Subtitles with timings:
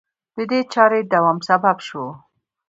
[0.35, 2.05] د دې چارې دوام سبب شو